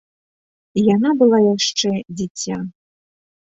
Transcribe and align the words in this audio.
Яна 0.95 1.11
была 1.19 1.39
яшчэ 1.55 1.91
дзіця. 2.17 2.57